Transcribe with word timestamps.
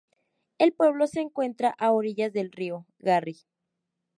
El 0.57 0.73
pueblo 0.73 1.05
se 1.05 1.21
encuentra 1.21 1.75
a 1.77 1.91
orillas 1.91 2.33
del 2.33 2.51
río 2.51 2.87
Garry. 2.97 3.37